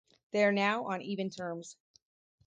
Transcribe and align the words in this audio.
They 0.31 0.43
are 0.43 0.51
now 0.51 0.85
on 0.85 1.03
even 1.03 1.29
terms. 1.29 1.77